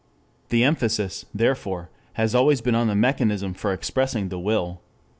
The 0.49 0.63
emphasis, 0.63 1.27
therefore, 1.31 1.91
has 2.13 2.33
always 2.33 2.59
been 2.59 2.73
on 2.73 2.87
the 2.87 2.95
mechanism 2.95 3.53
for 3.53 3.71
expressing 3.71 4.29
the 4.29 4.39
will. 4.39 4.81